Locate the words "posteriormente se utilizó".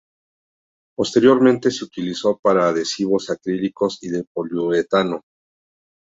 0.97-2.39